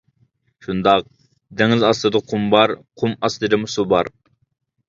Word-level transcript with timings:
شۇنداق، 0.67 1.03
دېڭىز 1.59 1.85
ئاستىدا 1.89 2.21
قۇم 2.31 2.47
بار، 2.57 2.73
قۇم 3.03 3.15
ئاستىدىمۇ 3.21 3.71
سۇ 3.75 3.91
بار. 3.93 4.15